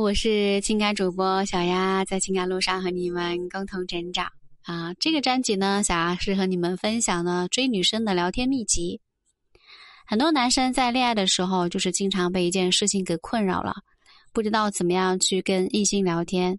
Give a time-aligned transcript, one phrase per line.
[0.00, 4.30] 我是情感主播小丫，在情感路上和你们共同成长
[4.62, 4.92] 啊。
[4.94, 9.00] 这个专辑呢，小丫是和你们分享的追女生的聊天秘籍。
[10.06, 13.74] 很多男生在恋爱的时候，就是经常被一件事情给困扰了，
[14.32, 16.58] 不知道怎么样去跟异性聊天。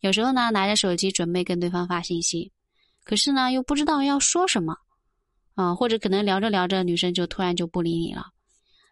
[0.00, 2.52] 有时候呢，拿着手机准备跟对方发信息，
[3.04, 4.76] 可是呢，又不知道要说什么
[5.54, 8.26] 啊，或者可能聊着聊着，女生就突然就不理你了。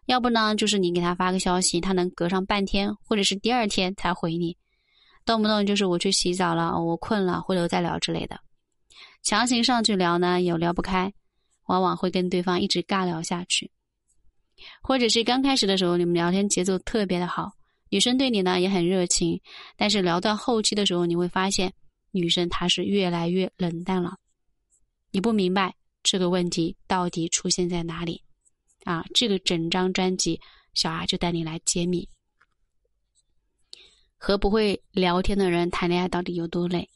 [0.05, 4.55] 要不呢，就是你给他发个消息，他能隔上半天，或者是第二天才回你，
[5.25, 8.39] 动不动就是我去洗澡了，我困了，回头再聊之类的。
[9.23, 11.11] 强行上去聊呢，也聊不开，
[11.65, 13.71] 往往会跟对方一直尬聊下去。
[14.81, 17.51] 或者是刚开始的时候，你们聊天节奏特别的好，
[17.89, 19.41] 女生对你呢也很热情，
[19.75, 21.73] 但是聊到后期的时候，你会发现
[22.11, 24.15] 女生她是越来越冷淡了。
[25.11, 28.21] 你不明白这个问题到底出现在哪里。
[28.85, 30.39] 啊，这个整张专辑，
[30.73, 32.07] 小阿就带你来揭秘。
[34.15, 36.89] 和不会聊天的人谈恋爱到底有多累？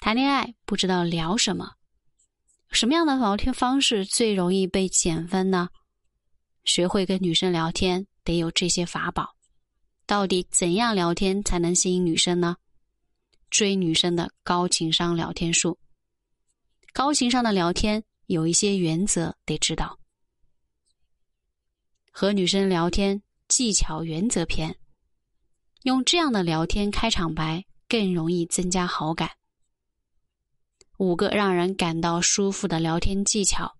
[0.00, 1.74] 谈恋爱不知道聊什么，
[2.70, 5.68] 什么样的聊天方式最容易被减分呢？
[6.64, 9.36] 学会跟女生聊天得有这些法宝。
[10.06, 12.56] 到底怎样聊天才能吸引女生呢？
[13.50, 15.78] 追女生的高情商聊天术。
[16.92, 19.98] 高情商的聊天有一些原则得知道。
[22.14, 24.76] 和女生聊天技巧原则篇，
[25.84, 29.30] 用这样的聊天开场白更容易增加好感。
[30.98, 33.72] 五个让人感到舒服的聊天技巧，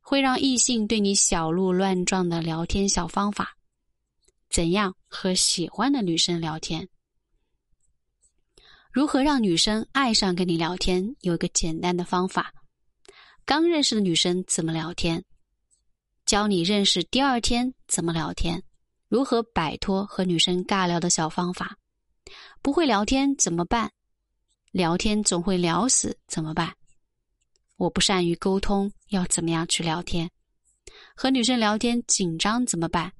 [0.00, 3.56] 会让异性对你小鹿乱撞的聊天小方法。
[4.50, 6.88] 怎样和喜欢的女生聊天？
[8.92, 11.14] 如何让女生爱上跟你聊天？
[11.20, 12.52] 有一个简单的方法：
[13.44, 15.24] 刚认识的女生怎么聊天？
[16.30, 18.62] 教你认识第二天怎么聊天，
[19.08, 21.76] 如何摆脱和女生尬聊的小方法。
[22.62, 23.90] 不会聊天怎么办？
[24.70, 26.72] 聊天总会聊死怎么办？
[27.78, 30.30] 我不善于沟通，要怎么样去聊天？
[31.16, 33.12] 和女生聊天紧张怎么办？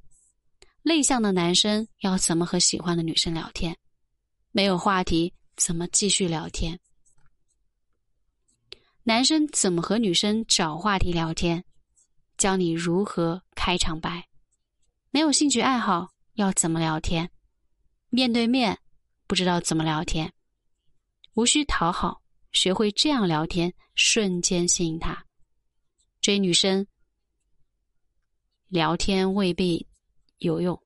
[0.82, 3.76] 内向的男生要怎么和喜欢的女生聊天？
[4.52, 6.78] 没有话题怎么继续聊天？
[9.02, 11.64] 男生怎么和女生找话题聊天？
[12.40, 14.26] 教你如何开场白，
[15.10, 17.30] 没有兴趣爱好要怎么聊天？
[18.08, 18.78] 面对面
[19.26, 20.32] 不知道怎么聊天，
[21.34, 25.26] 无需讨好，学会这样聊天，瞬间吸引他。
[26.22, 26.86] 追女生
[28.68, 29.86] 聊天未必
[30.38, 30.82] 有用。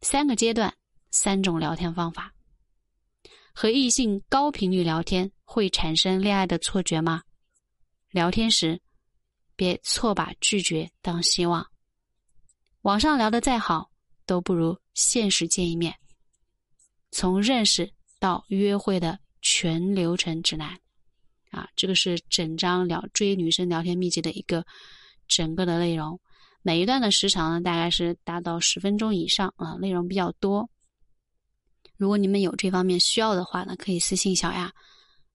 [0.00, 0.74] 三个阶段，
[1.12, 2.34] 三种聊天方法。
[3.54, 7.22] 和异性高频率聊天会产生恋爱的错觉吗？
[8.10, 8.82] 聊天时。
[9.60, 11.66] 别错把拒绝当希望。
[12.80, 13.90] 网上聊的再好，
[14.24, 15.94] 都不如现实见一面。
[17.10, 20.80] 从认识到约会的全流程指南，
[21.50, 24.64] 啊，这个是整张聊追女生聊天秘籍的一个
[25.28, 26.18] 整个的内容。
[26.62, 30.70] 每一段的时长呢，大概是达到十分钟以上啊，内容比较多。
[31.98, 34.72] 如果你们有这方面需要的话呢，可以私信小亚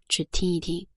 [0.10, 0.88] 去听一听。